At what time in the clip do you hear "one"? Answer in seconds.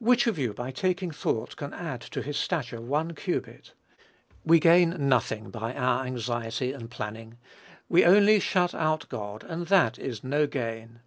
2.80-3.14